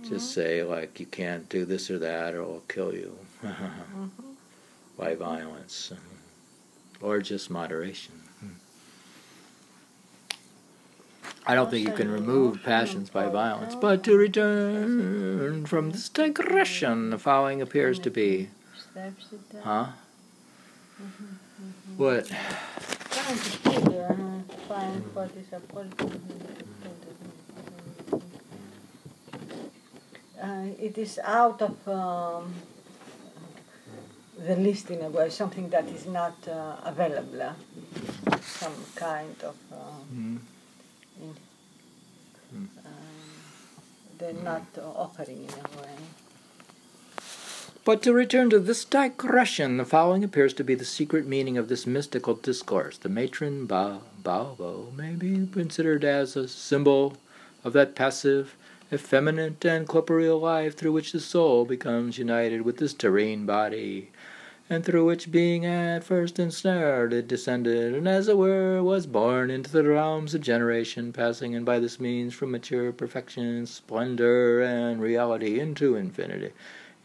[0.00, 0.08] Mm-hmm.
[0.08, 4.06] Just say, like, you can't do this or that, or it'll kill you mm-hmm.
[4.98, 5.92] by violence,
[7.00, 8.22] or just moderation.
[11.48, 17.10] I don't think you can remove passions by violence, but to return from this digression,
[17.10, 18.48] the following appears to be.
[19.62, 19.86] Huh?
[21.56, 21.96] Mm-hmm.
[21.96, 22.30] What?
[30.42, 32.52] Uh, it is out of um,
[34.38, 37.54] the list in a way, something that is not uh, available,
[38.42, 39.56] some kind of.
[39.72, 39.76] Uh,
[40.14, 40.38] mm.
[41.22, 41.34] in,
[42.54, 42.68] mm.
[44.18, 45.96] they're not offering in a way.
[47.86, 51.68] But to return to this digression, the following appears to be the secret meaning of
[51.68, 52.98] this mystical discourse.
[52.98, 57.16] The matron ba- Baubo may be considered as a symbol
[57.62, 58.56] of that passive,
[58.92, 64.10] effeminate, and corporeal life through which the soul becomes united with this terrene body,
[64.68, 69.48] and through which, being at first ensnared, it descended, and as it were, was born
[69.48, 75.00] into the realms of generation, passing, and by this means, from mature perfection, splendor, and
[75.00, 76.50] reality into infinity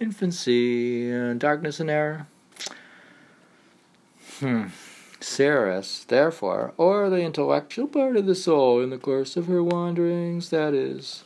[0.01, 2.27] infancy, uh, darkness and error.
[4.39, 4.67] Hmm.
[5.19, 10.49] Ceres, therefore, or the intellectual part of the soul in the course of her wanderings,
[10.49, 11.23] that is.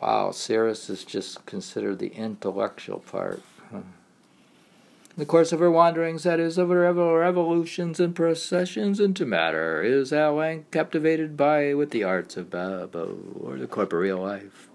[0.00, 3.42] Wow, Ceres is just considered the intellectual part.
[3.70, 3.76] Hmm.
[3.76, 9.82] In the course of her wanderings, that is, of her revolutions and processions into matter,
[9.82, 14.71] is at length captivated by with the arts of Baubo, or the corporeal life.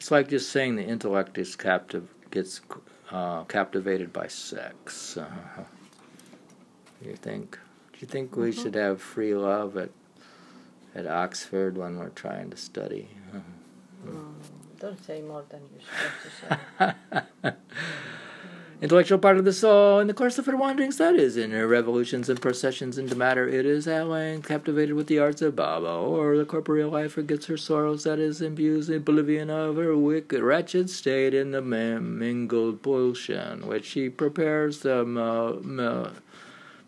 [0.00, 2.62] It's like just saying the intellect is captive gets
[3.10, 5.18] uh, captivated by sex.
[5.18, 5.26] Uh,
[7.04, 7.58] you think?
[7.92, 8.62] Do you think we mm-hmm.
[8.62, 9.90] should have free love at
[10.94, 13.10] at Oxford when we're trying to study?
[14.06, 14.32] Mm,
[14.78, 17.52] don't say more than you're supposed to say.
[18.80, 19.98] intellectual part of the soul.
[19.98, 23.46] In the course of her wanderings, that is, in her revolutions and processions into matter,
[23.48, 27.46] it is at length captivated with the arts of Baubo, or the corporeal life forgets
[27.46, 32.82] her sorrows, that is, imbues the oblivion of her wicked, wretched state in the mingled
[32.82, 36.10] pollution, which she prepares the uh,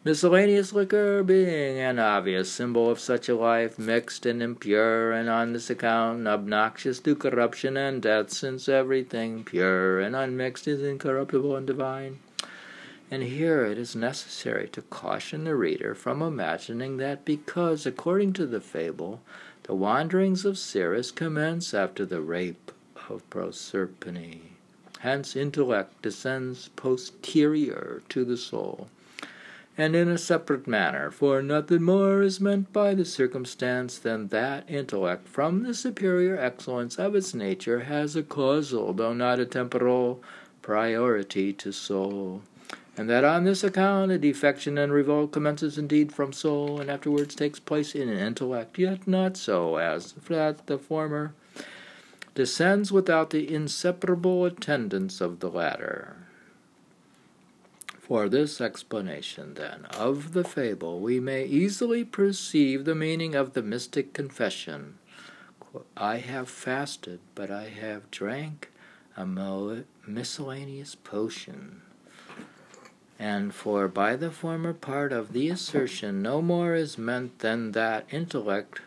[0.05, 5.53] Miscellaneous liquor being an obvious symbol of such a life, mixed and impure, and on
[5.53, 11.69] this account obnoxious to corruption and death, since everything pure and unmixed is incorruptible and
[11.69, 12.19] divine.
[13.13, 18.47] And here it is necessary to caution the reader from imagining that because, according to
[18.47, 19.21] the fable,
[19.63, 22.73] the wanderings of Ceres commence after the rape
[23.09, 24.57] of Proserpine.
[24.99, 28.89] Hence, intellect descends posterior to the soul
[29.79, 34.69] and in a separate manner, for nothing more is meant by the circumstance than that
[34.69, 40.23] intellect, from the superior excellence of its nature, has a causal, though not a temporal,
[40.61, 42.43] priority to soul,
[42.97, 47.35] and that on this account a defection and revolt commences indeed from soul, and afterwards
[47.35, 51.33] takes place in intellect, yet not so as that the former
[52.35, 56.17] descends without the inseparable attendance of the latter.
[58.03, 63.63] For this explanation, then, of the fable, we may easily perceive the meaning of the
[63.63, 64.99] mystic confession
[65.97, 68.73] I have fasted, but I have drank
[69.17, 69.25] a
[70.05, 71.83] miscellaneous potion.
[73.21, 78.07] And for by the former part of the assertion no more is meant than that
[78.11, 78.81] intellect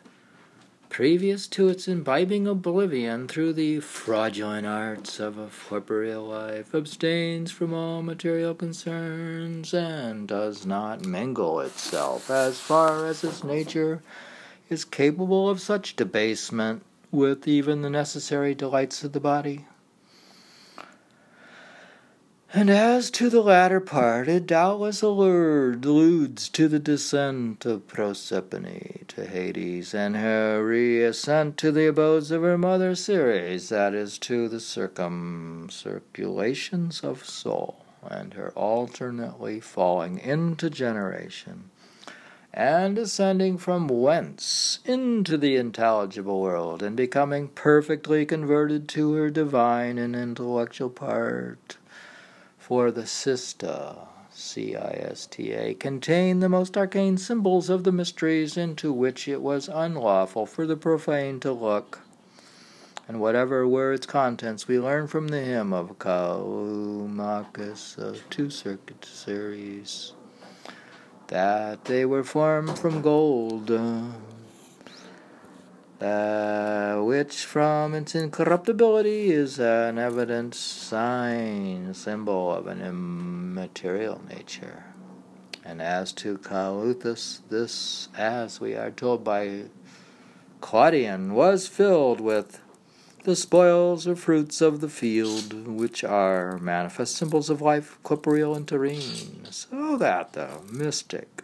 [0.90, 7.74] previous to its imbibing oblivion through the fraudulent arts of a corporeal life, abstains from
[7.74, 14.02] all material concerns, and does not mingle itself, as far as its nature
[14.70, 19.66] is capable of such debasement with even the necessary delights of the body?
[22.58, 29.26] And as to the latter part, it doubtless alludes to the descent of Proserpine to
[29.26, 34.62] Hades, and her reascent to the abodes of her mother Ceres, that is, to the
[34.62, 41.72] circumcirculations of soul, and her alternately falling into generation
[42.54, 49.98] and ascending from whence into the intelligible world, and becoming perfectly converted to her divine
[49.98, 51.76] and intellectual part
[52.66, 59.44] for the Cista, C-I-S-T-A, contain the most arcane symbols of the mysteries into which it
[59.44, 62.00] was unlawful for the profane to look.
[63.08, 69.06] And whatever were its contents, we learn from the hymn of Callimachus of two circuit
[69.06, 70.14] series
[71.28, 73.70] that they were formed from gold
[76.02, 84.84] uh, which from its incorruptibility is an evident sign, symbol of an immaterial nature.
[85.64, 89.64] And as to Calathus, this, as we are told by
[90.62, 92.62] Claudian, was filled with
[93.24, 98.68] the spoils or fruits of the field, which are manifest symbols of life, corporeal and
[98.68, 101.35] terrene, so that the mystic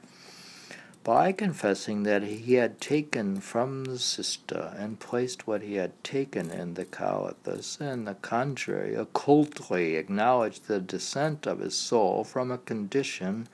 [1.03, 6.51] by confessing that he had taken from the cista and placed what he had taken
[6.51, 12.57] in the Calathus, and the contrary, occultly acknowledged the descent of his soul from a
[12.59, 13.47] condition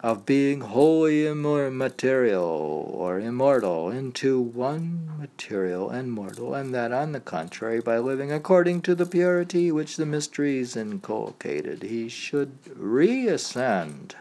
[0.00, 7.20] of being wholly immaterial or immortal into one material and mortal, and that on the
[7.20, 14.14] contrary, by living according to the purity which the mysteries inculcated, he should reascend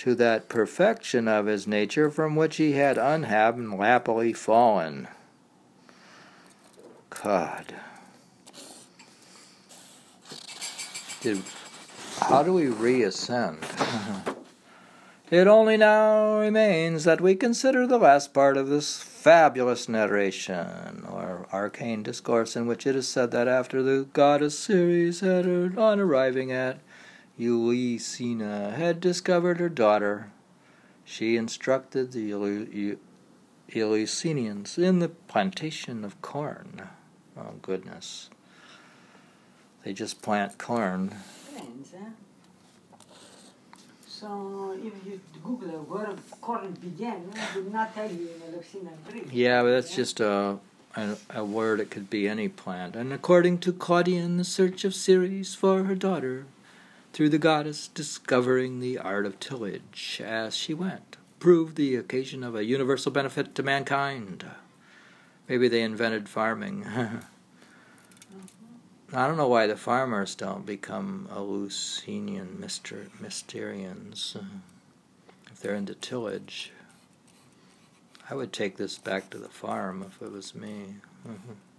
[0.00, 5.06] to that perfection of his nature from which he had unhappily fallen.
[7.10, 7.74] God.
[11.20, 11.42] Did,
[12.18, 13.58] how do we reascend?
[15.30, 21.46] it only now remains that we consider the last part of this fabulous narration, or
[21.52, 25.44] arcane discourse, in which it is said that after the goddess Ceres had,
[25.76, 26.78] on arriving at
[27.40, 30.30] Eleusina had discovered her daughter,
[31.04, 32.98] she instructed the
[33.74, 36.88] Eleusinians in the plantation of corn.
[37.36, 38.28] Oh, goodness.
[39.84, 41.14] They just plant corn.
[41.50, 42.10] Friends, eh?
[44.06, 49.28] So if you Google where corn began, it would not tell you in Eleusinian Greek.
[49.32, 50.58] Yeah, but that's just a,
[50.94, 51.80] a, a word.
[51.80, 52.94] It could be any plant.
[52.96, 56.44] And according to Claudian, the search of Ceres for her daughter
[57.12, 62.54] through the goddess discovering the art of tillage as she went, proved the occasion of
[62.54, 64.44] a universal benefit to mankind.
[65.48, 66.86] Maybe they invented farming.
[69.12, 74.36] I don't know why the farmers don't become Eleusinian myster- Mysterians
[75.50, 76.70] if they're into tillage.
[78.30, 80.96] I would take this back to the farm if it was me.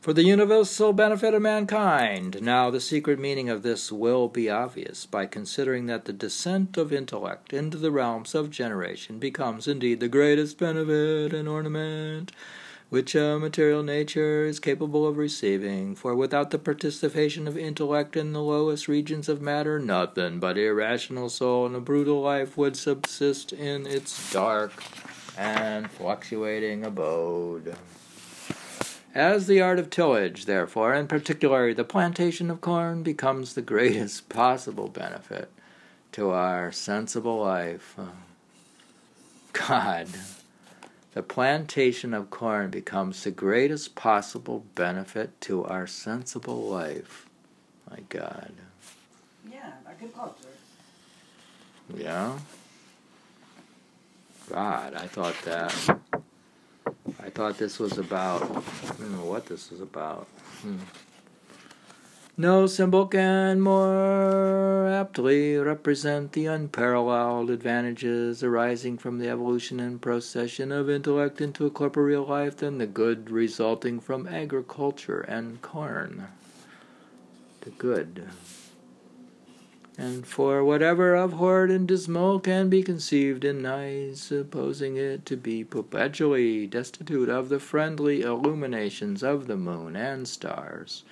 [0.00, 2.40] For the universal benefit of mankind.
[2.40, 6.92] Now, the secret meaning of this will be obvious by considering that the descent of
[6.92, 12.30] intellect into the realms of generation becomes indeed the greatest benefit and ornament
[12.90, 15.94] which a material nature is capable of receiving.
[15.94, 21.28] For without the participation of intellect in the lowest regions of matter, nothing but irrational
[21.28, 24.72] soul and a brutal life would subsist in its dark
[25.36, 27.76] and fluctuating abode.
[29.14, 34.28] As the art of tillage, therefore, and particularly the plantation of corn, becomes the greatest
[34.30, 35.50] possible benefit
[36.12, 38.06] to our sensible life, uh,
[39.52, 40.08] God,
[41.14, 47.26] the plantation of corn becomes the greatest possible benefit to our sensible life.
[47.90, 48.52] My God.
[49.50, 50.48] Yeah, agriculture.
[51.96, 52.38] Yeah?
[54.50, 55.98] God, I thought that.
[57.20, 58.42] I thought this was about.
[58.42, 60.26] I don't know what this is about.
[60.62, 60.78] Hmm.
[62.40, 70.70] No symbol can more aptly represent the unparalleled advantages arising from the evolution and procession
[70.70, 76.28] of intellect into a corporeal life than the good resulting from agriculture and corn.
[77.62, 78.28] The good
[79.98, 85.36] and for whatever of horrid and dismal can be conceived in nice, supposing it to
[85.36, 91.02] be perpetually destitute of the friendly illuminations of the moon and stars,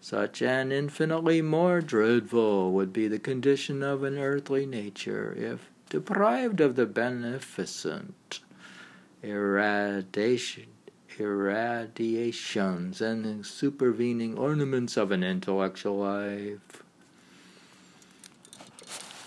[0.00, 6.62] such an infinitely more dreadful would be the condition of an earthly nature if deprived
[6.62, 8.40] of the beneficent
[9.22, 10.68] irradiation,
[11.18, 16.81] irradiations and supervening ornaments of an intellectual life.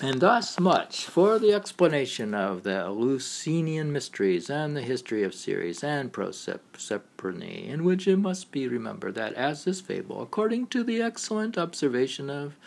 [0.01, 5.85] And thus much for the explanation of the Eleusinian mysteries and the history of Ceres
[5.85, 11.01] and Proserpine, in which it must be remembered that as this fable, according to the
[11.01, 12.57] excellent observation of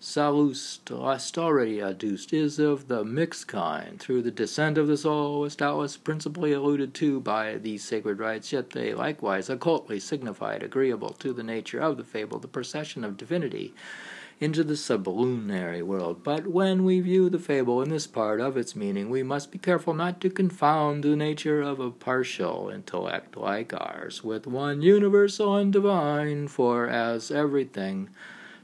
[0.00, 5.54] Sallust already adduced, is of the mixed kind, through the descent of the soul, was
[5.56, 11.34] doubtless principally alluded to by these sacred rites, yet they likewise occultly signified, agreeable to
[11.34, 13.74] the nature of the fable, the procession of divinity
[14.40, 16.24] into the sublunary world.
[16.24, 19.58] But when we view the fable in this part of its meaning, we must be
[19.58, 25.56] careful not to confound the nature of a partial intellect like ours with one universal
[25.56, 28.08] and divine, for as everything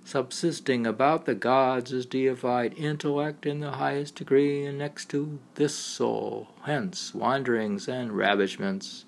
[0.02, 5.74] subsisting about the gods is deified intellect in the highest degree and next to this
[5.74, 9.04] soul, hence wanderings and ravishments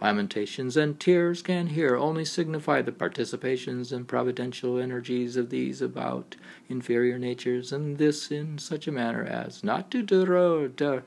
[0.00, 6.36] Lamentations and tears can here only signify the participations and providential energies of these about
[6.68, 11.02] inferior natures, and this in such a manner as not to dero- der-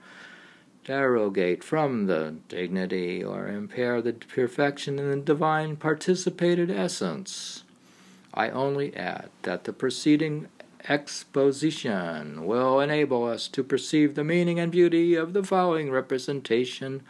[0.86, 7.64] derogate from the dignity or impair the perfection in the divine participated essence.
[8.34, 10.48] I only add that the preceding
[10.88, 17.04] exposition will enable us to perceive the meaning and beauty of the following representation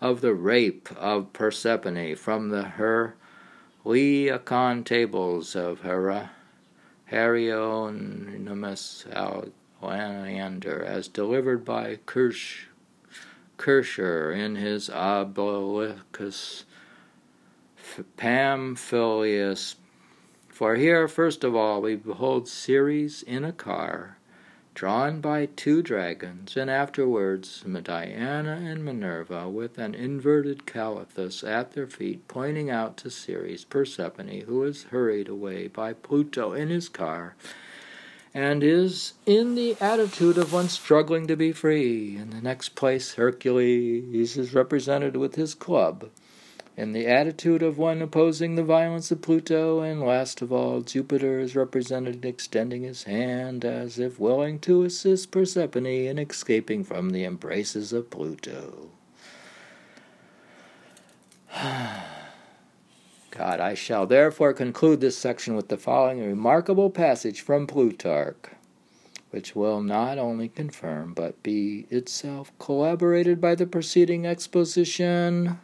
[0.00, 3.14] of the rape of Persephone from the her
[3.84, 6.32] Herliakon tables of Hera,
[7.08, 12.66] Hieronymus Alexander, as delivered by Kirsch,
[13.56, 16.64] Kircher in his Obeliscus
[18.16, 19.76] Pamphilius.
[20.48, 24.15] For here, first of all, we behold Ceres in a car
[24.76, 31.86] drawn by two dragons, and afterwards Diana and Minerva with an inverted Calathus at their
[31.86, 37.36] feet, pointing out to Ceres Persephone, who is hurried away by Pluto in his car,
[38.34, 42.14] and is in the attitude of one struggling to be free.
[42.14, 46.10] In the next place, Hercules is represented with his club
[46.76, 51.40] in the attitude of one opposing the violence of Pluto, and last of all, Jupiter
[51.40, 57.24] is represented extending his hand as if willing to assist Persephone in escaping from the
[57.24, 58.90] embraces of Pluto.
[63.30, 68.50] God, I shall therefore conclude this section with the following remarkable passage from Plutarch,
[69.30, 75.58] which will not only confirm but be itself corroborated by the preceding exposition.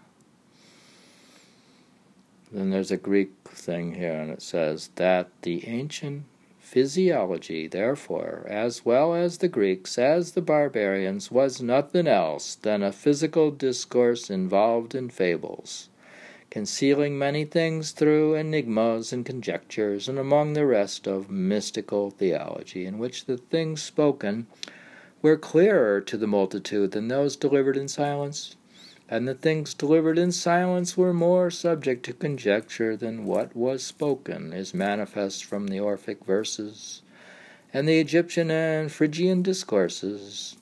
[2.53, 6.25] Then there's a Greek thing here, and it says that the ancient
[6.59, 12.93] physiology, therefore, as well as the Greeks, as the barbarians, was nothing else than a
[12.93, 15.89] physical discourse involved in fables,
[16.51, 22.99] concealing many things through enigmas and conjectures, and among the rest of mystical theology, in
[22.99, 24.47] which the things spoken
[25.23, 28.57] were clearer to the multitude than those delivered in silence
[29.09, 34.53] and the things delivered in silence were more subject to conjecture than what was spoken,
[34.53, 37.03] is manifest from the Orphic verses
[37.73, 40.57] and the Egyptian and Phrygian discourses.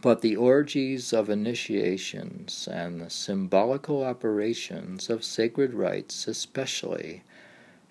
[0.00, 7.24] But the orgies of initiations and the symbolical operations of sacred rites, especially,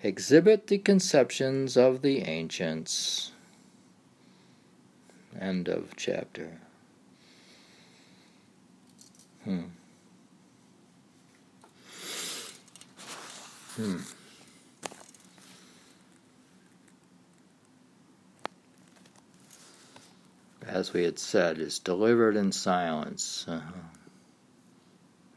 [0.02, 3.32] exhibit the conceptions of the ancients.
[5.38, 6.61] End of chapter.
[9.44, 9.62] Hmm.
[13.76, 13.96] Hmm.
[20.66, 23.44] As we had said, is delivered in silence.
[23.48, 23.72] Uh-huh.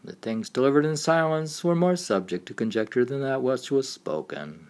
[0.04, 4.68] The things delivered in silence were more subject to conjecture than that which was spoken.